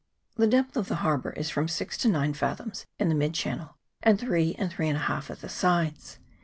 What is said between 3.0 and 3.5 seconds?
the mid